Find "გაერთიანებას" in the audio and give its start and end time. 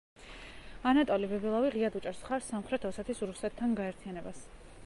3.83-4.45